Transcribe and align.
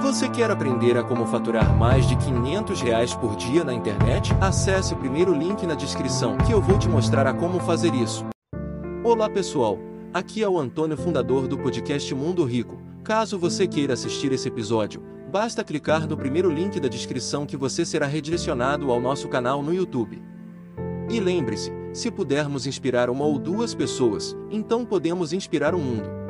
Você 0.00 0.28
quer 0.28 0.50
aprender 0.50 0.96
a 0.96 1.02
como 1.02 1.26
faturar 1.26 1.76
mais 1.76 2.08
de 2.08 2.16
500 2.16 2.80
reais 2.80 3.14
por 3.14 3.36
dia 3.36 3.62
na 3.62 3.72
internet? 3.72 4.32
Acesse 4.40 4.94
o 4.94 4.96
primeiro 4.96 5.34
link 5.34 5.66
na 5.66 5.74
descrição 5.74 6.36
que 6.38 6.52
eu 6.52 6.60
vou 6.60 6.78
te 6.78 6.88
mostrar 6.88 7.26
a 7.26 7.34
como 7.34 7.60
fazer 7.60 7.94
isso. 7.94 8.24
Olá 9.04 9.28
pessoal, 9.28 9.78
aqui 10.12 10.42
é 10.42 10.48
o 10.48 10.58
Antônio, 10.58 10.96
fundador 10.96 11.46
do 11.46 11.58
podcast 11.58 12.12
Mundo 12.14 12.44
Rico. 12.44 12.80
Caso 13.04 13.38
você 13.38 13.66
queira 13.66 13.94
assistir 13.94 14.32
esse 14.32 14.48
episódio, 14.48 15.02
basta 15.30 15.64
clicar 15.64 16.06
no 16.06 16.16
primeiro 16.16 16.50
link 16.50 16.80
da 16.80 16.88
descrição 16.88 17.46
que 17.46 17.56
você 17.56 17.84
será 17.84 18.06
redirecionado 18.06 18.90
ao 18.90 19.00
nosso 19.00 19.28
canal 19.28 19.62
no 19.62 19.72
YouTube. 19.72 20.22
E 21.10 21.20
lembre-se, 21.20 21.72
se 21.92 22.10
pudermos 22.10 22.66
inspirar 22.66 23.10
uma 23.10 23.24
ou 23.24 23.38
duas 23.38 23.74
pessoas, 23.74 24.36
então 24.50 24.84
podemos 24.84 25.32
inspirar 25.32 25.74
o 25.74 25.78
mundo. 25.78 26.21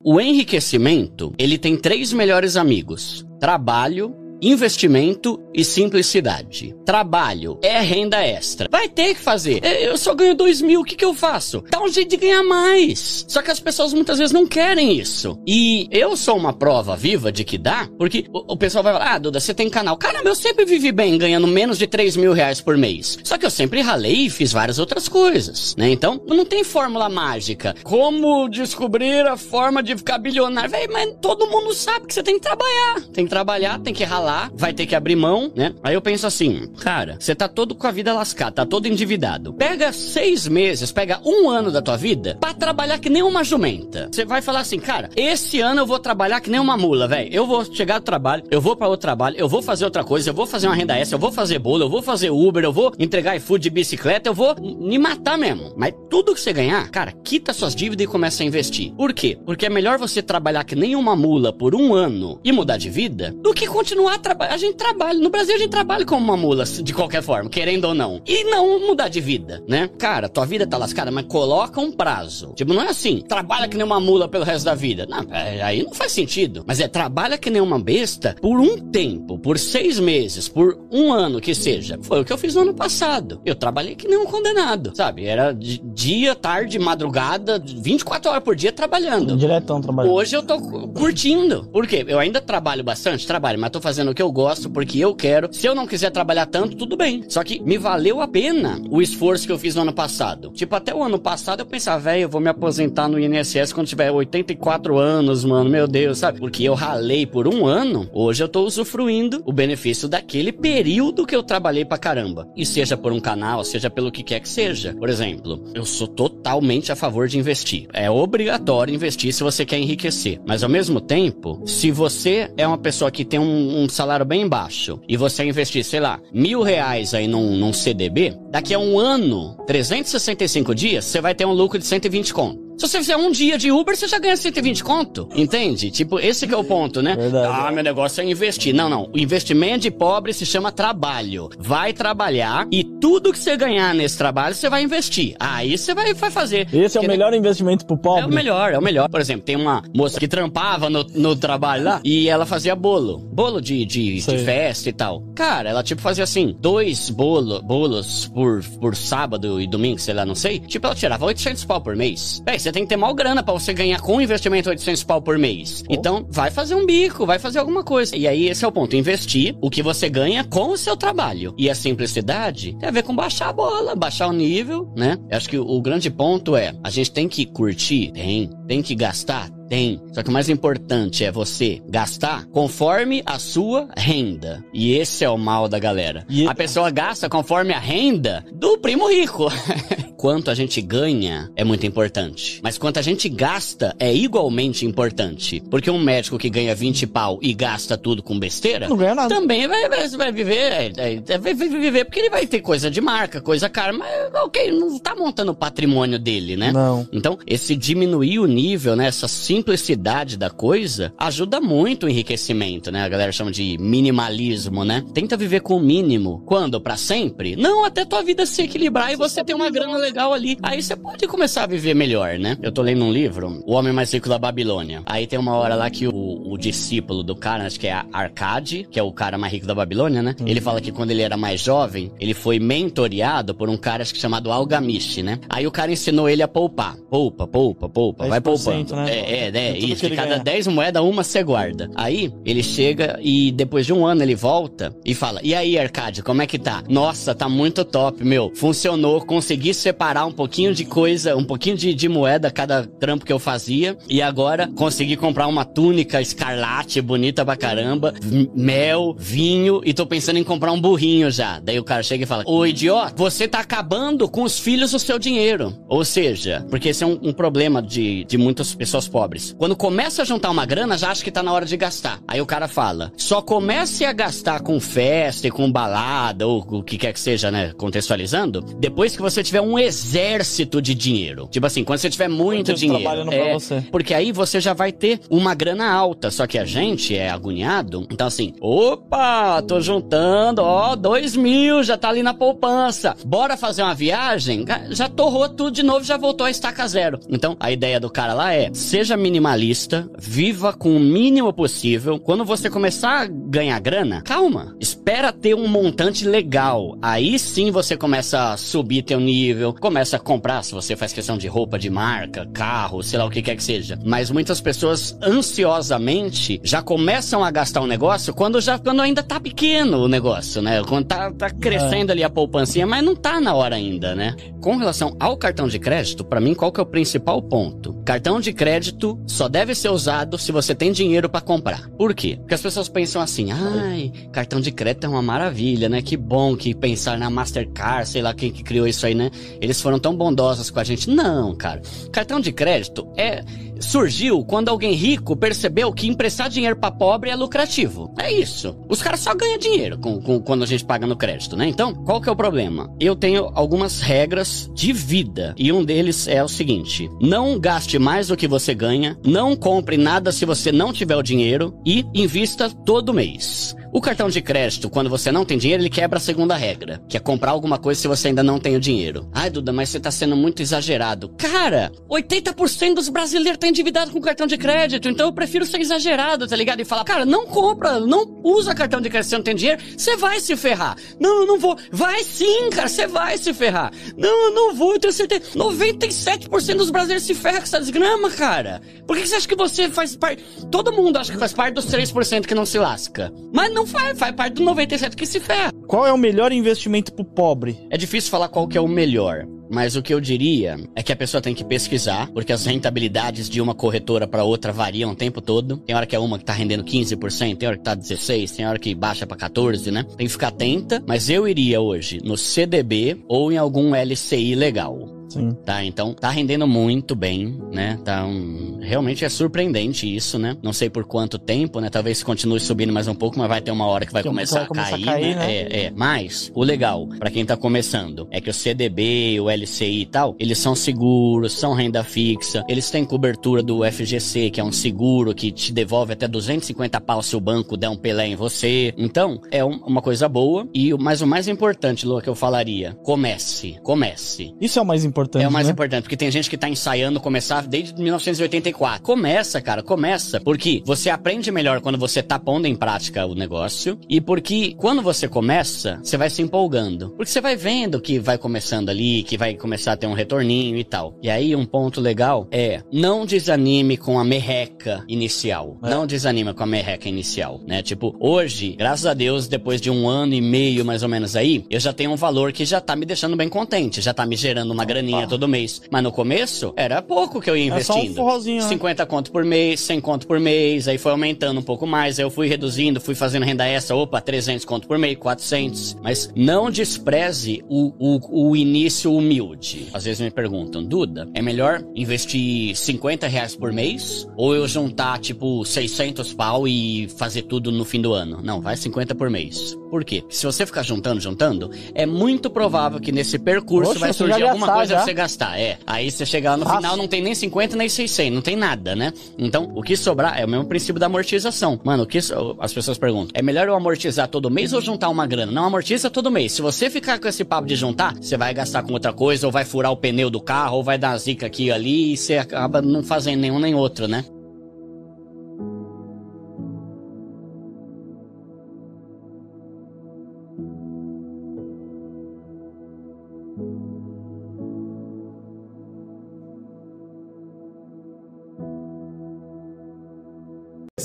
O 0.00 0.20
enriquecimento, 0.20 1.34
ele 1.36 1.58
tem 1.58 1.76
três 1.76 2.12
melhores 2.12 2.56
amigos: 2.56 3.26
trabalho, 3.40 4.14
investimento 4.40 5.40
e 5.54 5.64
simplicidade. 5.64 6.74
Trabalho 6.84 7.58
é 7.62 7.80
renda 7.80 8.24
extra. 8.24 8.68
Vai 8.70 8.88
ter 8.88 9.14
que 9.14 9.20
fazer. 9.20 9.64
Eu 9.64 9.96
só 9.96 10.14
ganho 10.14 10.34
dois 10.34 10.60
mil, 10.60 10.80
o 10.80 10.84
que, 10.84 10.96
que 10.96 11.04
eu 11.04 11.14
faço? 11.14 11.62
Dá 11.70 11.82
um 11.82 11.88
jeito 11.88 12.10
de 12.10 12.16
ganhar 12.16 12.42
mais. 12.42 13.24
Só 13.28 13.42
que 13.42 13.50
as 13.50 13.60
pessoas 13.60 13.92
muitas 13.92 14.18
vezes 14.18 14.32
não 14.32 14.46
querem 14.46 14.98
isso. 14.98 15.38
E 15.46 15.88
eu 15.90 16.16
sou 16.16 16.36
uma 16.36 16.52
prova 16.52 16.96
viva 16.96 17.32
de 17.32 17.44
que 17.44 17.58
dá, 17.58 17.88
porque 17.98 18.26
o, 18.32 18.52
o 18.54 18.56
pessoal 18.56 18.84
vai 18.84 18.92
falar, 18.92 19.14
ah, 19.14 19.18
Duda, 19.18 19.40
você 19.40 19.52
tem 19.52 19.68
canal. 19.68 19.96
Caramba, 19.96 20.28
eu 20.28 20.34
sempre 20.34 20.64
vivi 20.64 20.92
bem, 20.92 21.18
ganhando 21.18 21.46
menos 21.46 21.78
de 21.78 21.86
três 21.86 22.16
mil 22.16 22.32
reais 22.32 22.60
por 22.60 22.76
mês. 22.76 23.18
Só 23.24 23.36
que 23.36 23.46
eu 23.46 23.50
sempre 23.50 23.80
ralei 23.80 24.26
e 24.26 24.30
fiz 24.30 24.52
várias 24.52 24.78
outras 24.78 25.08
coisas, 25.08 25.74
né? 25.76 25.90
Então, 25.90 26.20
não 26.26 26.44
tem 26.44 26.62
fórmula 26.64 27.08
mágica. 27.08 27.74
Como 27.82 28.48
descobrir 28.48 29.26
a 29.26 29.36
forma 29.36 29.82
de 29.82 29.96
ficar 29.96 30.18
bilionário? 30.18 30.70
Véi, 30.70 30.88
mas 30.88 31.14
todo 31.20 31.46
mundo 31.48 31.74
sabe 31.74 32.06
que 32.06 32.14
você 32.14 32.22
tem 32.22 32.34
que 32.34 32.42
trabalhar. 32.42 33.00
Tem 33.12 33.24
que 33.24 33.30
trabalhar, 33.30 33.78
tem 33.80 33.94
que 33.94 34.04
ralar, 34.04 34.27
vai 34.54 34.72
ter 34.72 34.86
que 34.86 34.94
abrir 34.94 35.16
mão, 35.16 35.50
né? 35.54 35.74
Aí 35.82 35.94
eu 35.94 36.02
penso 36.02 36.26
assim, 36.26 36.66
cara, 36.80 37.16
você 37.18 37.34
tá 37.34 37.48
todo 37.48 37.74
com 37.74 37.86
a 37.86 37.90
vida 37.90 38.12
lascada, 38.12 38.52
tá 38.52 38.66
todo 38.66 38.86
endividado. 38.86 39.52
Pega 39.54 39.92
seis 39.92 40.46
meses, 40.46 40.92
pega 40.92 41.20
um 41.24 41.48
ano 41.48 41.70
da 41.70 41.82
tua 41.82 41.96
vida 41.96 42.36
pra 42.40 42.54
trabalhar 42.54 42.98
que 42.98 43.10
nem 43.10 43.22
uma 43.22 43.44
jumenta. 43.44 44.08
Você 44.12 44.24
vai 44.24 44.42
falar 44.42 44.60
assim, 44.60 44.78
cara, 44.78 45.10
esse 45.16 45.60
ano 45.60 45.80
eu 45.80 45.86
vou 45.86 45.98
trabalhar 45.98 46.40
que 46.40 46.50
nem 46.50 46.60
uma 46.60 46.76
mula, 46.76 47.08
velho. 47.08 47.32
Eu 47.32 47.46
vou 47.46 47.64
chegar 47.64 47.98
do 47.98 48.04
trabalho, 48.04 48.44
eu 48.50 48.60
vou 48.60 48.76
para 48.76 48.88
outro 48.88 49.02
trabalho, 49.02 49.36
eu 49.38 49.48
vou 49.48 49.62
fazer 49.62 49.84
outra 49.84 50.04
coisa, 50.04 50.30
eu 50.30 50.34
vou 50.34 50.46
fazer 50.46 50.66
uma 50.66 50.76
renda 50.76 50.96
extra, 50.96 51.16
eu 51.16 51.20
vou 51.20 51.32
fazer 51.32 51.58
bolo, 51.58 51.84
eu 51.84 51.90
vou 51.90 52.02
fazer 52.02 52.30
Uber, 52.30 52.64
eu 52.64 52.72
vou 52.72 52.92
entregar 52.98 53.36
iFood 53.36 53.62
de 53.62 53.70
bicicleta, 53.70 54.28
eu 54.28 54.34
vou 54.34 54.54
me 54.60 54.98
matar 54.98 55.38
mesmo. 55.38 55.72
Mas 55.76 55.94
tudo 56.10 56.34
que 56.34 56.40
você 56.40 56.52
ganhar, 56.52 56.88
cara, 56.90 57.12
quita 57.24 57.52
suas 57.52 57.74
dívidas 57.74 58.04
e 58.04 58.08
começa 58.08 58.42
a 58.42 58.46
investir. 58.46 58.92
Por 58.92 59.12
quê? 59.12 59.38
Porque 59.44 59.66
é 59.66 59.70
melhor 59.70 59.98
você 59.98 60.22
trabalhar 60.22 60.64
que 60.64 60.76
nem 60.76 60.94
uma 60.94 61.16
mula 61.16 61.52
por 61.52 61.74
um 61.74 61.94
ano 61.94 62.40
e 62.44 62.52
mudar 62.52 62.76
de 62.76 62.90
vida 62.90 63.34
do 63.42 63.54
que 63.54 63.66
continuar 63.66 64.17
trabalhando. 64.18 64.54
A 64.54 64.58
gente 64.58 64.76
trabalha, 64.76 65.18
no 65.18 65.30
Brasil 65.30 65.54
a 65.54 65.58
gente 65.58 65.70
trabalha 65.70 66.04
como 66.04 66.24
uma 66.24 66.36
mula, 66.36 66.64
de 66.64 66.92
qualquer 66.92 67.22
forma, 67.22 67.48
querendo 67.48 67.86
ou 67.86 67.94
não. 67.94 68.20
E 68.26 68.44
não 68.44 68.86
mudar 68.86 69.08
de 69.08 69.20
vida, 69.20 69.62
né? 69.68 69.88
Cara, 69.98 70.28
tua 70.28 70.44
vida 70.44 70.66
tá 70.66 70.76
lascada, 70.76 71.10
mas 71.10 71.26
coloca 71.26 71.80
um 71.80 71.92
prazo. 71.92 72.52
Tipo, 72.54 72.72
não 72.72 72.82
é 72.82 72.88
assim, 72.88 73.20
trabalha 73.20 73.68
que 73.68 73.76
nem 73.76 73.84
uma 73.84 74.00
mula 74.00 74.28
pelo 74.28 74.44
resto 74.44 74.64
da 74.64 74.74
vida. 74.74 75.06
Não, 75.06 75.34
é, 75.34 75.62
aí 75.62 75.82
não 75.82 75.94
faz 75.94 76.12
sentido. 76.12 76.64
Mas 76.66 76.80
é, 76.80 76.88
trabalha 76.88 77.38
que 77.38 77.50
nem 77.50 77.60
uma 77.60 77.78
besta 77.78 78.36
por 78.40 78.60
um 78.60 78.78
tempo, 78.78 79.38
por 79.38 79.58
seis 79.58 79.98
meses, 79.98 80.48
por 80.48 80.78
um 80.90 81.12
ano 81.12 81.40
que 81.40 81.54
seja. 81.54 81.98
Foi 82.02 82.20
o 82.20 82.24
que 82.24 82.32
eu 82.32 82.38
fiz 82.38 82.54
no 82.54 82.62
ano 82.62 82.74
passado. 82.74 83.40
Eu 83.44 83.54
trabalhei 83.54 83.94
que 83.94 84.08
nem 84.08 84.18
um 84.18 84.26
condenado, 84.26 84.92
sabe? 84.94 85.24
Era 85.24 85.52
dia, 85.52 86.34
tarde, 86.34 86.78
madrugada, 86.78 87.62
24 87.64 88.30
horas 88.30 88.42
por 88.42 88.56
dia 88.56 88.72
trabalhando. 88.72 89.36
Diretão 89.36 89.80
trabalhando. 89.80 90.14
Hoje 90.14 90.36
eu 90.36 90.42
tô 90.42 90.60
curtindo. 90.60 91.68
Por 91.72 91.86
quê? 91.86 92.04
Eu 92.06 92.18
ainda 92.18 92.40
trabalho 92.40 92.82
bastante, 92.82 93.26
trabalho, 93.26 93.58
mas 93.58 93.70
tô 93.70 93.80
fazendo 93.80 94.07
o 94.10 94.14
que 94.14 94.22
eu 94.22 94.32
gosto, 94.32 94.70
porque 94.70 94.98
eu 94.98 95.14
quero. 95.14 95.48
Se 95.52 95.66
eu 95.66 95.74
não 95.74 95.86
quiser 95.86 96.10
trabalhar 96.10 96.46
tanto, 96.46 96.76
tudo 96.76 96.96
bem. 96.96 97.24
Só 97.28 97.42
que 97.42 97.60
me 97.60 97.78
valeu 97.78 98.20
a 98.20 98.28
pena 98.28 98.80
o 98.90 99.00
esforço 99.02 99.46
que 99.46 99.52
eu 99.52 99.58
fiz 99.58 99.74
no 99.74 99.82
ano 99.82 99.92
passado. 99.92 100.50
Tipo, 100.50 100.76
até 100.76 100.94
o 100.94 101.02
ano 101.02 101.18
passado 101.18 101.60
eu 101.60 101.66
pensava, 101.66 102.00
velho, 102.00 102.22
eu 102.22 102.28
vou 102.28 102.40
me 102.40 102.48
aposentar 102.48 103.08
no 103.08 103.18
INSS 103.18 103.72
quando 103.72 103.86
tiver 103.86 104.10
84 104.10 104.98
anos, 104.98 105.44
mano, 105.44 105.70
meu 105.70 105.86
Deus, 105.86 106.18
sabe? 106.18 106.38
Porque 106.40 106.64
eu 106.64 106.74
ralei 106.74 107.26
por 107.26 107.46
um 107.46 107.66
ano, 107.66 108.08
hoje 108.12 108.42
eu 108.42 108.48
tô 108.48 108.64
usufruindo 108.64 109.42
o 109.44 109.52
benefício 109.52 110.08
daquele 110.08 110.52
período 110.52 111.26
que 111.26 111.34
eu 111.34 111.42
trabalhei 111.42 111.84
pra 111.84 111.98
caramba. 111.98 112.48
E 112.56 112.64
seja 112.64 112.96
por 112.96 113.12
um 113.12 113.20
canal, 113.20 113.64
seja 113.64 113.90
pelo 113.90 114.10
que 114.10 114.22
quer 114.22 114.40
que 114.40 114.48
seja. 114.48 114.94
Por 114.94 115.08
exemplo, 115.08 115.64
eu 115.74 115.84
sou 115.84 116.06
totalmente 116.06 116.90
a 116.92 116.96
favor 116.96 117.28
de 117.28 117.38
investir. 117.38 117.88
É 117.92 118.10
obrigatório 118.10 118.94
investir 118.94 119.32
se 119.32 119.42
você 119.42 119.64
quer 119.64 119.78
enriquecer. 119.78 120.40
Mas 120.46 120.62
ao 120.62 120.68
mesmo 120.68 121.00
tempo, 121.00 121.62
se 121.66 121.90
você 121.90 122.50
é 122.56 122.66
uma 122.66 122.78
pessoa 122.78 123.10
que 123.10 123.24
tem 123.24 123.38
um, 123.38 123.82
um 123.82 123.88
salário 123.98 124.24
bem 124.24 124.46
baixo 124.46 125.00
e 125.08 125.16
você 125.16 125.42
investir, 125.44 125.82
sei 125.82 125.98
lá, 125.98 126.20
mil 126.32 126.62
reais 126.62 127.14
aí 127.14 127.26
num, 127.26 127.56
num 127.56 127.72
CDB, 127.72 128.32
daqui 128.48 128.72
a 128.72 128.78
um 128.78 128.96
ano, 128.96 129.56
365 129.66 130.72
dias, 130.72 131.04
você 131.04 131.20
vai 131.20 131.34
ter 131.34 131.44
um 131.44 131.52
lucro 131.52 131.80
de 131.80 131.84
120 131.84 132.32
conto. 132.32 132.67
Se 132.78 132.86
você 132.86 132.98
fizer 132.98 133.16
um 133.16 133.32
dia 133.32 133.58
de 133.58 133.72
Uber, 133.72 133.96
você 133.96 134.06
já 134.06 134.20
ganha 134.20 134.36
120 134.36 134.84
conto. 134.84 135.28
Entende? 135.34 135.90
Tipo, 135.90 136.20
esse 136.20 136.46
que 136.46 136.54
é 136.54 136.56
o 136.56 136.62
ponto, 136.62 137.02
né? 137.02 137.16
Verdade. 137.16 137.52
Ah, 137.52 137.72
meu 137.72 137.82
negócio 137.82 138.20
é 138.20 138.24
investir. 138.24 138.72
Não, 138.72 138.88
não. 138.88 139.10
O 139.12 139.18
investimento 139.18 139.80
de 139.80 139.90
pobre 139.90 140.32
se 140.32 140.46
chama 140.46 140.70
trabalho. 140.70 141.50
Vai 141.58 141.92
trabalhar 141.92 142.68
e 142.70 142.84
tudo 142.84 143.32
que 143.32 143.38
você 143.38 143.56
ganhar 143.56 143.92
nesse 143.94 144.16
trabalho, 144.16 144.54
você 144.54 144.70
vai 144.70 144.84
investir. 144.84 145.34
Aí 145.40 145.76
você 145.76 145.92
vai, 145.92 146.14
vai 146.14 146.30
fazer. 146.30 146.68
Esse 146.72 146.96
é 146.96 147.00
o 147.00 147.02
Porque 147.02 147.08
melhor 147.08 147.34
investimento 147.34 147.84
pro 147.84 147.98
pobre. 147.98 148.22
é 148.22 148.26
o 148.26 148.28
melhor, 148.28 148.72
é 148.72 148.78
o 148.78 148.82
melhor. 148.82 149.08
Por 149.08 149.20
exemplo, 149.20 149.42
tem 149.42 149.56
uma 149.56 149.82
moça 149.92 150.20
que 150.20 150.28
trampava 150.28 150.88
no, 150.88 151.02
no 151.14 151.34
trabalho 151.34 151.82
lá 151.82 152.00
e 152.04 152.28
ela 152.28 152.46
fazia 152.46 152.76
bolo. 152.76 153.18
Bolo 153.18 153.60
de, 153.60 153.84
de, 153.84 154.20
de 154.20 154.38
festa 154.38 154.88
e 154.88 154.92
tal. 154.92 155.22
Cara, 155.34 155.68
ela 155.70 155.82
tipo 155.82 156.00
fazia 156.00 156.22
assim, 156.22 156.54
dois 156.60 157.10
bolo, 157.10 157.60
bolos 157.60 158.28
por, 158.32 158.62
por 158.80 158.94
sábado 158.94 159.60
e 159.60 159.66
domingo, 159.66 159.98
sei 159.98 160.14
lá, 160.14 160.24
não 160.24 160.36
sei. 160.36 160.60
Tipo, 160.60 160.86
ela 160.86 160.94
tirava 160.94 161.26
800 161.26 161.64
pau 161.64 161.80
por 161.80 161.96
mês. 161.96 162.40
Véi, 162.46 162.67
você 162.68 162.72
tem 162.72 162.82
que 162.82 162.88
ter 162.90 162.96
mal 162.96 163.14
grana 163.14 163.42
pra 163.42 163.54
você 163.54 163.72
ganhar 163.72 163.98
com 164.00 164.20
investimento 164.20 164.68
800 164.68 165.02
pau 165.04 165.22
por 165.22 165.38
mês. 165.38 165.82
Então, 165.88 166.26
vai 166.28 166.50
fazer 166.50 166.74
um 166.74 166.84
bico, 166.84 167.24
vai 167.24 167.38
fazer 167.38 167.58
alguma 167.58 167.82
coisa. 167.82 168.14
E 168.14 168.28
aí, 168.28 168.46
esse 168.48 168.64
é 168.64 168.68
o 168.68 168.72
ponto. 168.72 168.94
Investir 168.94 169.56
o 169.62 169.70
que 169.70 169.82
você 169.82 170.08
ganha 170.10 170.44
com 170.44 170.68
o 170.70 170.76
seu 170.76 170.96
trabalho. 170.96 171.54
E 171.56 171.70
a 171.70 171.74
simplicidade 171.74 172.76
tem 172.78 172.88
a 172.88 172.92
ver 172.92 173.02
com 173.02 173.14
baixar 173.16 173.48
a 173.48 173.52
bola, 173.52 173.94
baixar 173.94 174.28
o 174.28 174.32
nível, 174.32 174.92
né? 174.96 175.16
Eu 175.30 175.36
acho 175.36 175.48
que 175.48 175.58
o, 175.58 175.66
o 175.66 175.80
grande 175.80 176.10
ponto 176.10 176.54
é, 176.56 176.74
a 176.84 176.90
gente 176.90 177.10
tem 177.10 177.26
que 177.28 177.46
curtir? 177.46 178.12
Tem. 178.12 178.50
Tem 178.66 178.82
que 178.82 178.94
gastar? 178.94 179.48
Tem. 179.68 180.00
Só 180.12 180.22
que 180.22 180.30
o 180.30 180.32
mais 180.32 180.48
importante 180.48 181.24
é 181.24 181.30
você 181.32 181.82
gastar 181.88 182.46
conforme 182.46 183.22
a 183.26 183.38
sua 183.38 183.88
renda. 183.96 184.64
E 184.72 184.92
esse 184.92 185.24
é 185.24 185.30
o 185.30 185.36
mal 185.38 185.68
da 185.68 185.78
galera. 185.78 186.24
E- 186.28 186.46
A 186.46 186.54
pessoa 186.54 186.90
gasta 186.90 187.28
conforme 187.28 187.72
a 187.72 187.78
renda 187.78 188.44
do 188.52 188.78
primo 188.78 189.08
rico. 189.08 189.46
quanto 190.18 190.50
a 190.50 190.54
gente 190.54 190.82
ganha 190.82 191.48
é 191.54 191.62
muito 191.62 191.86
importante. 191.86 192.58
Mas 192.60 192.76
quanto 192.76 192.98
a 192.98 193.02
gente 193.02 193.28
gasta 193.28 193.94
é 194.00 194.12
igualmente 194.12 194.84
importante. 194.84 195.62
Porque 195.70 195.88
um 195.88 196.02
médico 196.02 196.36
que 196.36 196.50
ganha 196.50 196.74
20 196.74 197.06
pau 197.06 197.38
e 197.40 197.54
gasta 197.54 197.96
tudo 197.96 198.20
com 198.20 198.36
besteira. 198.36 198.88
Não 198.88 198.96
ganha 198.96 199.14
nada. 199.14 199.32
Também 199.32 199.68
vai, 199.68 199.88
vai, 199.88 200.08
vai 200.08 200.32
viver. 200.32 200.92
é, 200.98 201.22
é, 201.28 201.38
vai 201.38 201.54
viver 201.54 202.04
porque 202.04 202.18
ele 202.18 202.30
vai 202.30 202.46
ter 202.46 202.60
coisa 202.60 202.90
de 202.90 203.00
marca, 203.00 203.40
coisa 203.40 203.68
cara. 203.68 203.92
Mas, 203.92 204.10
ok, 204.34 204.72
não 204.72 204.98
tá 204.98 205.14
montando 205.14 205.52
o 205.52 205.54
patrimônio 205.54 206.18
dele, 206.18 206.56
né? 206.56 206.72
Não. 206.72 207.08
Então, 207.12 207.38
esse 207.46 207.76
diminuir 207.76 208.40
o 208.40 208.46
nível, 208.46 208.96
né? 208.96 209.06
Essa 209.06 209.28
simplicidade 209.28 210.36
da 210.36 210.50
coisa 210.50 211.12
ajuda 211.16 211.60
muito 211.60 212.06
o 212.06 212.08
enriquecimento, 212.08 212.90
né? 212.90 213.04
A 213.04 213.08
galera 213.08 213.30
chama 213.30 213.52
de 213.52 213.78
minimalismo, 213.78 214.84
né? 214.84 215.04
Tenta 215.14 215.36
viver 215.36 215.60
com 215.60 215.76
o 215.76 215.80
mínimo. 215.80 216.42
Quando? 216.44 216.80
Pra 216.80 216.96
sempre? 216.96 217.54
Não, 217.54 217.84
até 217.84 218.04
tua 218.04 218.22
vida 218.22 218.44
se 218.44 218.62
equilibrar 218.62 219.12
e 219.12 219.16
você 219.16 219.44
ter 219.44 219.54
uma 219.54 219.70
grana 219.70 219.96
legal 219.96 220.07
ali. 220.16 220.58
Aí 220.62 220.82
você 220.82 220.96
pode 220.96 221.26
começar 221.26 221.64
a 221.64 221.66
viver 221.66 221.94
melhor, 221.94 222.38
né? 222.38 222.56
Eu 222.62 222.72
tô 222.72 222.82
lendo 222.82 223.04
um 223.04 223.12
livro, 223.12 223.62
O 223.66 223.72
Homem 223.72 223.92
Mais 223.92 224.12
Rico 224.12 224.28
da 224.28 224.38
Babilônia. 224.38 225.02
Aí 225.06 225.26
tem 225.26 225.38
uma 225.38 225.54
hora 225.54 225.74
lá 225.74 225.90
que 225.90 226.06
o, 226.06 226.52
o 226.52 226.56
discípulo 226.56 227.22
do 227.22 227.34
cara, 227.36 227.66
acho 227.66 227.78
que 227.78 227.86
é 227.86 228.02
Arcade, 228.12 228.86
que 228.90 228.98
é 228.98 229.02
o 229.02 229.12
cara 229.12 229.38
mais 229.38 229.52
rico 229.52 229.66
da 229.66 229.74
Babilônia, 229.74 230.22
né? 230.22 230.34
Ele 230.44 230.60
fala 230.60 230.80
que 230.80 230.92
quando 230.92 231.10
ele 231.10 231.22
era 231.22 231.36
mais 231.36 231.60
jovem, 231.60 232.10
ele 232.20 232.34
foi 232.34 232.58
mentoreado 232.58 233.54
por 233.54 233.68
um 233.68 233.76
cara 233.76 234.02
acho 234.02 234.14
que 234.14 234.20
chamado 234.20 234.50
Algamish, 234.50 235.18
né? 235.22 235.38
Aí 235.48 235.66
o 235.66 235.70
cara 235.70 235.92
ensinou 235.92 236.28
ele 236.28 236.42
a 236.42 236.48
poupar. 236.48 236.96
Poupa, 237.10 237.46
poupa, 237.46 237.88
poupa, 237.88 238.26
vai 238.26 238.40
10%, 238.40 238.42
poupando. 238.42 238.96
né? 238.96 239.10
É, 239.10 239.18
é, 239.18 239.48
é, 239.48 239.72
tudo 239.74 239.92
isso. 239.92 240.08
De 240.08 240.16
cada 240.16 240.28
ganha. 240.30 240.44
10 240.44 240.66
moedas, 240.68 241.02
uma 241.02 241.22
você 241.22 241.42
guarda. 241.42 241.90
Aí 241.94 242.32
ele 242.44 242.62
chega 242.62 243.18
e 243.22 243.50
depois 243.52 243.86
de 243.86 243.92
um 243.92 244.06
ano 244.06 244.22
ele 244.22 244.34
volta 244.34 244.94
e 245.04 245.14
fala: 245.14 245.40
E 245.42 245.54
aí, 245.54 245.78
Arcade, 245.78 246.22
como 246.22 246.42
é 246.42 246.46
que 246.46 246.58
tá? 246.58 246.82
Nossa, 246.88 247.34
tá 247.34 247.48
muito 247.48 247.84
top, 247.84 248.24
meu. 248.24 248.52
Funcionou, 248.54 249.20
consegui 249.20 249.74
ser 249.74 249.94
separar 249.98 250.26
um 250.26 250.32
pouquinho 250.32 250.72
de 250.72 250.84
coisa, 250.84 251.34
um 251.34 251.42
pouquinho 251.42 251.76
de, 251.76 251.92
de 251.92 252.08
moeda 252.08 252.52
cada 252.52 252.86
trampo 252.86 253.26
que 253.26 253.32
eu 253.32 253.38
fazia. 253.40 253.98
E 254.08 254.22
agora 254.22 254.68
consegui 254.76 255.16
comprar 255.16 255.48
uma 255.48 255.64
túnica 255.64 256.22
escarlate 256.22 257.00
bonita 257.02 257.44
pra 257.44 257.56
caramba, 257.56 258.14
mel, 258.54 259.16
vinho 259.18 259.80
e 259.84 259.92
tô 259.92 260.06
pensando 260.06 260.38
em 260.38 260.44
comprar 260.44 260.70
um 260.70 260.80
burrinho 260.80 261.32
já. 261.32 261.58
Daí 261.58 261.80
o 261.80 261.84
cara 261.84 262.04
chega 262.04 262.22
e 262.22 262.26
fala: 262.28 262.44
Ô 262.46 262.64
idiota, 262.64 263.12
você 263.16 263.48
tá 263.48 263.58
acabando 263.58 264.28
com 264.28 264.44
os 264.44 264.60
filhos 264.60 264.92
do 264.92 265.00
seu 265.00 265.18
dinheiro. 265.18 265.74
Ou 265.88 266.04
seja, 266.04 266.64
porque 266.70 266.90
esse 266.90 267.02
é 267.02 267.06
um, 267.06 267.18
um 267.20 267.32
problema 267.32 267.82
de, 267.82 268.24
de 268.24 268.38
muitas 268.38 268.72
pessoas 268.76 269.08
pobres. 269.08 269.56
Quando 269.58 269.74
começa 269.74 270.22
a 270.22 270.24
juntar 270.24 270.50
uma 270.50 270.64
grana, 270.64 270.96
já 270.96 271.10
acha 271.10 271.24
que 271.24 271.32
tá 271.32 271.42
na 271.42 271.52
hora 271.52 271.66
de 271.66 271.76
gastar. 271.76 272.20
Aí 272.28 272.40
o 272.40 272.46
cara 272.46 272.68
fala: 272.68 273.10
só 273.16 273.42
comece 273.42 274.04
a 274.04 274.12
gastar 274.12 274.60
com 274.60 274.78
festa 274.78 275.48
e 275.48 275.50
com 275.50 275.72
balada, 275.72 276.46
ou 276.46 276.64
o 276.70 276.82
que 276.84 276.96
quer 276.96 277.12
que 277.12 277.18
seja, 277.18 277.50
né? 277.50 277.72
Contextualizando, 277.76 278.60
depois 278.60 279.16
que 279.16 279.22
você 279.22 279.42
tiver 279.42 279.60
um 279.60 279.76
exército 279.88 280.80
de 280.80 280.94
dinheiro. 280.94 281.48
Tipo 281.50 281.66
assim, 281.66 281.82
quando 281.82 281.98
você 281.98 282.10
tiver 282.10 282.28
muito 282.28 282.74
dinheiro. 282.74 283.32
É, 283.32 283.54
você. 283.54 283.82
porque 283.90 284.14
aí 284.14 284.30
você 284.30 284.60
já 284.60 284.72
vai 284.72 284.92
ter 284.92 285.20
uma 285.30 285.54
grana 285.54 285.90
alta. 285.90 286.30
Só 286.30 286.46
que 286.46 286.58
a 286.58 286.64
gente 286.64 287.16
é 287.16 287.30
agoniado. 287.30 288.06
Então, 288.10 288.26
assim, 288.26 288.54
opa, 288.60 289.62
tô 289.62 289.80
juntando, 289.80 290.62
ó, 290.62 290.94
dois 290.94 291.34
mil, 291.34 291.82
já 291.82 291.96
tá 291.96 292.08
ali 292.08 292.22
na 292.22 292.34
poupança. 292.34 293.16
Bora 293.24 293.56
fazer 293.56 293.82
uma 293.82 293.94
viagem? 293.94 294.64
Já 294.90 295.08
torrou 295.08 295.48
tudo 295.48 295.70
de 295.70 295.82
novo, 295.82 296.04
já 296.04 296.16
voltou 296.16 296.46
a 296.46 296.50
estaca 296.50 296.86
zero. 296.86 297.18
Então, 297.28 297.56
a 297.58 297.72
ideia 297.72 297.98
do 297.98 298.10
cara 298.10 298.34
lá 298.34 298.54
é: 298.54 298.70
seja 298.72 299.16
minimalista, 299.16 300.08
viva 300.18 300.72
com 300.72 300.96
o 300.96 301.00
mínimo 301.00 301.52
possível. 301.52 302.18
Quando 302.18 302.44
você 302.44 302.68
começar 302.68 303.22
a 303.22 303.26
ganhar 303.26 303.78
grana, 303.80 304.22
calma. 304.22 304.76
Espera 304.78 305.32
ter 305.32 305.54
um 305.54 305.66
montante 305.66 306.26
legal. 306.26 306.96
Aí 307.00 307.38
sim 307.38 307.70
você 307.70 307.96
começa 307.96 308.52
a 308.52 308.56
subir 308.56 309.02
teu 309.02 309.20
nível, 309.20 309.72
começa 309.78 310.16
a 310.16 310.20
comprar, 310.20 310.62
se 310.62 310.72
você 310.72 310.96
faz 310.96 311.12
questão 311.12 311.38
de 311.38 311.46
roupa 311.48 311.78
de 311.78 311.88
marca, 311.90 312.46
carro, 312.52 313.02
sei 313.02 313.18
lá 313.18 313.24
o 313.24 313.30
que 313.30 313.42
quer 313.42 313.56
que 313.56 313.62
seja. 313.62 313.98
Mas 314.04 314.30
muitas 314.30 314.60
pessoas 314.60 315.16
ansiosamente 315.22 316.60
já 316.62 316.82
começam 316.82 317.44
a 317.44 317.50
gastar 317.50 317.80
o 317.80 317.86
negócio 317.86 318.34
quando 318.34 318.60
já 318.60 318.78
quando 318.78 319.00
ainda 319.00 319.22
tá 319.22 319.38
pequeno 319.38 319.98
o 319.98 320.08
negócio, 320.08 320.60
né? 320.62 320.82
Quando 320.82 321.06
tá, 321.06 321.30
tá 321.32 321.50
crescendo 321.50 322.10
ali 322.10 322.24
a 322.24 322.30
poupancinha, 322.30 322.86
mas 322.86 323.04
não 323.04 323.14
tá 323.14 323.40
na 323.40 323.54
hora 323.54 323.76
ainda, 323.76 324.14
né? 324.14 324.34
Com 324.60 324.76
relação 324.76 325.16
ao 325.20 325.36
cartão 325.36 325.68
de 325.68 325.78
crédito, 325.78 326.24
para 326.24 326.40
mim 326.40 326.54
qual 326.54 326.72
que 326.72 326.80
é 326.80 326.82
o 326.82 326.86
principal 326.86 327.40
ponto? 327.40 327.94
Cartão 328.04 328.40
de 328.40 328.52
crédito 328.52 329.18
só 329.26 329.48
deve 329.48 329.74
ser 329.74 329.90
usado 329.90 330.38
se 330.38 330.50
você 330.52 330.74
tem 330.74 330.92
dinheiro 330.92 331.28
para 331.28 331.40
comprar. 331.40 331.88
Por 331.90 332.14
quê? 332.14 332.36
Porque 332.38 332.54
as 332.54 332.62
pessoas 332.62 332.88
pensam 332.88 333.22
assim: 333.22 333.50
"Ai, 333.52 334.12
cartão 334.32 334.60
de 334.60 334.72
crédito 334.72 335.04
é 335.04 335.08
uma 335.08 335.22
maravilha, 335.22 335.88
né? 335.88 336.02
Que 336.02 336.16
bom 336.16 336.56
que 336.56 336.74
pensar 336.74 337.18
na 337.18 337.30
Mastercard, 337.30 338.08
sei 338.08 338.22
lá 338.22 338.34
quem 338.34 338.50
que 338.50 338.62
criou 338.62 338.86
isso 338.86 339.06
aí, 339.06 339.14
né? 339.14 339.30
Eles 339.68 339.82
foram 339.82 339.98
tão 339.98 340.16
bondosos 340.16 340.70
com 340.70 340.80
a 340.80 340.84
gente". 340.84 341.10
Não, 341.10 341.54
cara. 341.54 341.82
Cartão 342.10 342.40
de 342.40 342.50
crédito 342.52 343.06
é 343.16 343.44
surgiu 343.80 344.44
quando 344.44 344.68
alguém 344.68 344.92
rico 344.92 345.36
percebeu 345.36 345.92
que 345.92 346.08
emprestar 346.08 346.48
dinheiro 346.48 346.76
para 346.76 346.90
pobre 346.90 347.30
é 347.30 347.36
lucrativo. 347.36 348.12
É 348.18 348.32
isso. 348.32 348.76
Os 348.88 349.02
caras 349.02 349.20
só 349.20 349.34
ganham 349.34 349.58
dinheiro 349.58 349.98
com, 349.98 350.20
com, 350.20 350.40
quando 350.40 350.62
a 350.62 350.66
gente 350.66 350.84
paga 350.84 351.06
no 351.06 351.16
crédito, 351.16 351.56
né? 351.56 351.68
Então, 351.68 351.94
qual 351.94 352.20
que 352.20 352.28
é 352.28 352.32
o 352.32 352.36
problema? 352.36 352.92
Eu 353.00 353.14
tenho 353.14 353.50
algumas 353.54 354.00
regras 354.00 354.70
de 354.74 354.92
vida 354.92 355.54
e 355.56 355.72
um 355.72 355.84
deles 355.84 356.28
é 356.28 356.42
o 356.42 356.48
seguinte: 356.48 357.08
não 357.20 357.58
gaste 357.58 357.98
mais 357.98 358.28
do 358.28 358.36
que 358.36 358.48
você 358.48 358.74
ganha, 358.74 359.18
não 359.24 359.56
compre 359.56 359.96
nada 359.96 360.32
se 360.32 360.44
você 360.44 360.72
não 360.72 360.92
tiver 360.92 361.16
o 361.16 361.22
dinheiro 361.22 361.78
e 361.84 362.04
invista 362.14 362.70
todo 362.70 363.14
mês. 363.14 363.74
O 363.90 364.02
cartão 364.02 364.28
de 364.28 364.42
crédito, 364.42 364.90
quando 364.90 365.08
você 365.08 365.32
não 365.32 365.46
tem 365.46 365.56
dinheiro, 365.56 365.82
ele 365.82 365.88
quebra 365.88 366.18
a 366.18 366.20
segunda 366.20 366.54
regra, 366.54 367.00
que 367.08 367.16
é 367.16 367.20
comprar 367.20 367.52
alguma 367.52 367.78
coisa 367.78 367.98
se 367.98 368.06
você 368.06 368.28
ainda 368.28 368.42
não 368.42 368.58
tem 368.58 368.76
o 368.76 368.80
dinheiro. 368.80 369.28
Ai, 369.32 369.48
Duda, 369.48 369.72
mas 369.72 369.88
você 369.88 369.98
tá 369.98 370.10
sendo 370.10 370.36
muito 370.36 370.60
exagerado. 370.60 371.30
Cara, 371.38 371.90
80% 372.08 372.94
dos 372.94 373.08
brasileiros 373.08 373.58
estão 373.68 373.70
endividados 373.70 374.12
com 374.12 374.20
cartão 374.20 374.46
de 374.46 374.56
crédito, 374.56 375.08
então 375.08 375.26
eu 375.26 375.32
prefiro 375.32 375.64
ser 375.64 375.80
exagerado, 375.80 376.46
tá 376.46 376.56
ligado? 376.56 376.80
E 376.80 376.84
falar, 376.84 377.04
cara, 377.04 377.24
não 377.24 377.46
compra, 377.46 378.00
não 378.00 378.40
usa 378.42 378.74
cartão 378.74 379.00
de 379.00 379.08
crédito 379.08 379.24
se 379.24 379.30
você 379.30 379.36
não 379.36 379.44
tem 379.44 379.54
dinheiro, 379.54 379.80
você 379.96 380.16
vai 380.16 380.40
se 380.40 380.56
ferrar. 380.56 380.96
Não, 381.20 381.42
eu 381.42 381.46
não 381.46 381.58
vou. 381.58 381.76
Vai 381.90 382.22
sim, 382.24 382.70
cara, 382.70 382.88
você 382.88 383.06
vai 383.06 383.36
se 383.38 383.52
ferrar. 383.52 383.92
Não, 384.16 384.46
eu 384.46 384.54
não 384.54 384.74
vou, 384.74 384.94
eu 384.94 384.98
tenho 384.98 385.12
certeza. 385.12 385.50
97% 385.54 386.76
dos 386.76 386.90
brasileiros 386.90 387.26
se 387.26 387.34
ferram 387.34 387.58
com 387.58 387.64
essa 387.64 387.80
desgrama, 387.80 388.30
cara. 388.30 388.80
Por 389.06 389.16
que 389.16 389.26
você 389.26 389.36
acha 389.36 389.48
que 389.48 389.56
você 389.56 389.88
faz 389.90 390.16
parte... 390.16 390.42
Todo 390.70 390.92
mundo 390.92 391.16
acha 391.16 391.32
que 391.32 391.38
faz 391.38 391.52
parte 391.52 391.74
dos 391.74 391.86
3% 391.86 392.46
que 392.46 392.54
não 392.54 392.66
se 392.66 392.78
lasca. 392.78 393.32
Mas 393.52 393.72
não 393.72 393.86
faz, 393.86 394.18
faz 394.18 394.34
parte 394.34 394.54
do 394.54 394.62
97 394.62 395.16
que 395.16 395.26
se 395.26 395.40
ferra. 395.40 395.72
Qual 395.86 396.06
é 396.06 396.12
o 396.12 396.18
melhor 396.18 396.52
investimento 396.52 397.12
pro 397.12 397.24
pobre? 397.24 397.78
É 397.90 397.96
difícil 397.96 398.30
falar 398.30 398.48
qual 398.48 398.66
que 398.66 398.76
é 398.76 398.80
o 398.80 398.88
melhor. 398.88 399.46
Mas 399.70 399.96
o 399.96 400.02
que 400.02 400.12
eu 400.12 400.20
diria 400.20 400.76
é 400.94 401.02
que 401.02 401.12
a 401.12 401.16
pessoa 401.16 401.40
tem 401.40 401.54
que 401.54 401.64
pesquisar, 401.64 402.30
porque 402.32 402.52
as 402.52 402.64
rentabilidades 402.64 403.48
de 403.48 403.60
uma 403.60 403.74
corretora 403.74 404.26
para 404.26 404.44
outra 404.44 404.72
variam 404.72 405.10
o 405.10 405.16
tempo 405.16 405.40
todo. 405.40 405.78
Tem 405.78 405.94
hora 405.94 406.06
que 406.06 406.16
é 406.16 406.18
uma 406.18 406.38
que 406.38 406.44
tá 406.44 406.52
rendendo 406.52 406.84
15%, 406.84 407.56
tem 407.56 407.68
hora 407.68 407.76
que 407.76 407.84
tá 407.84 407.96
16%, 407.96 408.56
tem 408.56 408.66
hora 408.66 408.78
que 408.78 408.94
baixa 408.94 409.26
para 409.26 409.36
14%, 409.36 409.90
né? 409.90 410.04
Tem 410.16 410.26
que 410.26 410.32
ficar 410.32 410.48
atenta, 410.48 411.02
mas 411.06 411.30
eu 411.30 411.46
iria 411.46 411.80
hoje 411.80 412.20
no 412.24 412.36
CDB 412.36 413.18
ou 413.28 413.52
em 413.52 413.56
algum 413.56 413.94
LCI 413.94 414.54
legal. 414.54 415.07
Sim. 415.28 415.50
Tá, 415.64 415.84
então 415.84 416.14
tá 416.14 416.30
rendendo 416.30 416.66
muito 416.66 417.14
bem, 417.14 417.58
né? 417.72 417.98
Tá 418.04 418.24
um... 418.24 418.78
realmente 418.80 419.24
é 419.24 419.28
surpreendente 419.28 420.12
isso, 420.14 420.38
né? 420.38 420.56
Não 420.62 420.72
sei 420.72 420.88
por 420.88 421.04
quanto 421.04 421.38
tempo, 421.38 421.80
né? 421.80 421.90
Talvez 421.90 422.22
continue 422.22 422.60
subindo 422.60 422.92
mais 422.92 423.08
um 423.08 423.14
pouco, 423.14 423.38
mas 423.38 423.48
vai 423.48 423.60
ter 423.60 423.70
uma 423.70 423.86
hora 423.86 424.06
que 424.06 424.12
vai, 424.12 424.22
Que 424.22 424.28
começar, 424.28 424.60
vai 424.60 424.68
começar 424.68 424.96
a 424.96 424.98
a 424.98 425.04
cair, 425.04 425.04
cair, 425.04 425.36
né? 425.36 425.46
né? 425.46 425.52
É, 425.52 425.84
é. 425.86 425.92
Mas 425.94 426.50
o 426.54 426.62
legal 426.64 427.06
pra 427.18 427.30
quem 427.30 427.44
tá 427.44 427.56
começando 427.56 428.26
é 428.30 428.40
que 428.40 428.50
o 428.50 428.54
CDB, 428.54 429.38
o 429.40 429.50
LCI 429.50 430.02
e 430.02 430.06
tal, 430.06 430.34
eles 430.38 430.58
são 430.58 430.74
seguros, 430.74 431.52
são 431.52 431.74
renda 431.74 432.02
fixa, 432.04 432.64
eles 432.68 432.90
têm 432.90 433.04
cobertura 433.04 433.62
do 433.62 433.84
FGC, 433.84 434.50
que 434.50 434.60
é 434.60 434.64
um 434.64 434.72
seguro 434.72 435.34
que 435.34 435.50
te 435.52 435.72
devolve 435.72 436.12
até 436.12 436.26
250 436.28 437.00
pau 437.00 437.22
se 437.22 437.36
o 437.36 437.40
banco 437.40 437.76
der 437.76 437.88
um 437.88 437.96
pelé 437.96 438.26
em 438.28 438.36
você. 438.36 438.92
Então, 438.96 439.40
é 439.50 439.64
um- 439.64 439.78
uma 439.86 440.00
coisa 440.02 440.28
boa 440.28 440.66
e 440.74 440.92
o 440.94 440.98
mas 440.98 441.20
o 441.22 441.26
mais 441.26 441.48
importante, 441.48 442.06
Lua, 442.06 442.20
que 442.22 442.28
eu 442.28 442.34
falaria, 442.34 442.96
comece, 443.02 443.76
comece. 443.82 444.54
Isso 444.60 444.78
é 444.78 444.82
o 444.82 444.86
mais 444.86 445.04
importante. 445.04 445.17
É 445.44 445.48
o 445.48 445.52
mais 445.52 445.66
né? 445.66 445.72
importante, 445.72 446.02
porque 446.02 446.16
tem 446.16 446.30
gente 446.30 446.48
que 446.48 446.56
tá 446.56 446.68
ensaiando 446.68 447.20
começar 447.20 447.66
desde 447.66 448.00
1984. 448.00 449.02
Começa, 449.02 449.60
cara, 449.60 449.82
começa. 449.82 450.40
Porque 450.40 450.82
você 450.84 451.10
aprende 451.10 451.50
melhor 451.50 451.80
quando 451.80 451.98
você 451.98 452.22
tá 452.22 452.38
pondo 452.38 452.66
em 452.66 452.76
prática 452.76 453.26
o 453.26 453.34
negócio. 453.34 453.98
E 454.08 454.20
porque 454.20 454.74
quando 454.76 455.02
você 455.02 455.28
começa, 455.28 455.98
você 456.02 456.16
vai 456.16 456.30
se 456.30 456.42
empolgando. 456.42 457.10
Porque 457.10 457.30
você 457.30 457.40
vai 457.40 457.56
vendo 457.56 458.00
que 458.00 458.18
vai 458.18 458.38
começando 458.38 458.88
ali, 458.88 459.22
que 459.22 459.36
vai 459.36 459.54
começar 459.54 459.92
a 459.92 459.96
ter 459.96 460.06
um 460.06 460.12
retorninho 460.12 460.76
e 460.76 460.84
tal. 460.84 461.16
E 461.22 461.30
aí, 461.30 461.54
um 461.54 461.64
ponto 461.64 462.00
legal 462.00 462.46
é 462.50 462.82
não 462.92 463.26
desanime 463.26 463.96
com 463.96 464.18
a 464.18 464.24
merreca 464.24 465.04
inicial. 465.08 465.78
É. 465.82 465.90
Não 465.90 466.06
desanima 466.06 466.54
com 466.54 466.62
a 466.62 466.66
merreca 466.66 467.08
inicial, 467.08 467.60
né? 467.66 467.82
Tipo, 467.82 468.14
hoje, 468.20 468.74
graças 468.78 469.06
a 469.06 469.14
Deus, 469.14 469.48
depois 469.48 469.80
de 469.80 469.90
um 469.90 470.08
ano 470.08 470.34
e 470.34 470.40
meio 470.40 470.84
mais 470.84 471.02
ou 471.02 471.08
menos 471.08 471.36
aí, 471.36 471.64
eu 471.70 471.80
já 471.80 471.92
tenho 471.92 472.12
um 472.12 472.16
valor 472.16 472.52
que 472.52 472.64
já 472.64 472.80
tá 472.80 472.94
me 472.94 473.06
deixando 473.06 473.36
bem 473.36 473.48
contente, 473.48 474.00
já 474.00 474.12
tá 474.12 474.24
me 474.26 474.36
gerando 474.36 474.72
uma 474.72 474.84
graninha 474.84 475.07
todo 475.28 475.48
mês. 475.48 475.80
Mas 475.90 476.02
no 476.02 476.12
começo, 476.12 476.72
era 476.76 477.00
pouco 477.02 477.40
que 477.40 477.50
eu 477.50 477.56
ia 477.56 477.72
É 477.74 477.80
só 477.82 477.94
um 477.94 477.98
investindo. 477.98 478.16
forrozinho, 478.16 478.62
né? 478.62 478.68
50 478.68 479.06
conto 479.06 479.30
por 479.32 479.44
mês, 479.44 479.80
100 479.80 480.00
conto 480.00 480.26
por 480.26 480.38
mês, 480.40 480.88
aí 480.88 480.98
foi 480.98 481.12
aumentando 481.12 481.60
um 481.60 481.62
pouco 481.62 481.86
mais, 481.86 482.18
aí 482.18 482.24
eu 482.24 482.30
fui 482.30 482.48
reduzindo, 482.48 483.00
fui 483.00 483.14
fazendo 483.14 483.44
renda 483.44 483.66
extra, 483.66 483.96
opa, 483.96 484.20
300 484.20 484.64
conto 484.64 484.86
por 484.86 484.98
mês, 484.98 485.16
400. 485.18 485.96
Mas 486.02 486.30
não 486.34 486.70
despreze 486.70 487.64
o, 487.68 487.92
o, 487.98 488.50
o 488.50 488.56
início 488.56 489.12
humilde. 489.14 489.88
Às 489.92 490.04
vezes 490.04 490.20
me 490.20 490.30
perguntam, 490.30 490.82
Duda, 490.84 491.28
é 491.34 491.42
melhor 491.42 491.82
investir 491.94 492.74
50 492.76 493.26
reais 493.26 493.54
por 493.56 493.72
mês? 493.72 494.26
Ou 494.36 494.54
eu 494.54 494.66
juntar, 494.66 495.18
tipo, 495.18 495.64
600 495.64 496.32
pau 496.34 496.66
e 496.66 497.08
fazer 497.16 497.42
tudo 497.42 497.70
no 497.70 497.84
fim 497.84 498.00
do 498.00 498.12
ano? 498.12 498.40
Não, 498.42 498.60
vai 498.60 498.76
50 498.76 499.14
por 499.14 499.30
mês. 499.30 499.76
Por 499.90 500.04
quê? 500.04 500.22
Se 500.28 500.44
você 500.44 500.66
ficar 500.66 500.82
juntando, 500.82 501.20
juntando, 501.20 501.70
é 501.94 502.04
muito 502.04 502.50
provável 502.50 503.00
que 503.00 503.10
nesse 503.10 503.38
percurso 503.38 503.92
Oxe, 503.92 504.00
vai 504.00 504.12
surgir 504.12 504.42
alguma 504.42 504.66
gastar, 504.66 504.74
coisa 504.74 504.90
já. 504.90 504.96
pra 504.96 505.04
você 505.04 505.14
gastar. 505.14 505.58
É. 505.60 505.78
Aí 505.86 506.10
você 506.10 506.26
chegar 506.26 506.50
lá 506.52 506.56
no 506.58 506.64
Fácil. 506.64 506.78
final, 506.80 506.96
não 506.96 507.08
tem 507.08 507.22
nem 507.22 507.34
50 507.34 507.76
nem 507.76 507.88
600, 507.88 508.34
não 508.34 508.42
tem 508.42 508.56
nada, 508.56 508.94
né? 508.94 509.12
Então, 509.38 509.72
o 509.74 509.82
que 509.82 509.96
sobrar 509.96 510.38
é 510.38 510.44
o 510.44 510.48
mesmo 510.48 510.66
princípio 510.66 511.00
da 511.00 511.06
amortização. 511.06 511.80
Mano, 511.82 512.02
o 512.02 512.06
que 512.06 512.20
so- 512.20 512.56
as 512.60 512.72
pessoas 512.72 512.98
perguntam, 512.98 513.30
é 513.34 513.42
melhor 513.42 513.66
eu 513.68 513.74
amortizar 513.74 514.28
todo 514.28 514.50
mês 514.50 514.72
ou 514.72 514.80
juntar 514.80 515.08
uma 515.08 515.26
grana? 515.26 515.50
Não 515.52 515.64
amortiza 515.64 516.10
todo 516.10 516.30
mês. 516.30 516.52
Se 516.52 516.60
você 516.62 516.90
ficar 516.90 517.18
com 517.18 517.28
esse 517.28 517.44
papo 517.44 517.66
de 517.66 517.74
juntar, 517.76 518.14
você 518.20 518.36
vai 518.36 518.52
gastar 518.52 518.82
com 518.82 518.92
outra 518.92 519.12
coisa, 519.12 519.46
ou 519.46 519.52
vai 519.52 519.64
furar 519.64 519.90
o 519.92 519.96
pneu 519.96 520.28
do 520.28 520.40
carro, 520.40 520.76
ou 520.76 520.84
vai 520.84 520.98
dar 520.98 521.16
zica 521.18 521.46
aqui 521.46 521.64
e 521.66 521.72
ali, 521.72 522.12
e 522.12 522.16
você 522.16 522.36
acaba 522.36 522.82
não 522.82 523.02
fazendo 523.02 523.40
nenhum 523.40 523.58
nem 523.58 523.74
outro, 523.74 524.06
né? 524.06 524.24